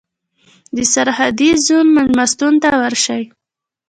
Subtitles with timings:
[0.75, 3.23] د سرحدي زون مېلمستون ته ورشئ.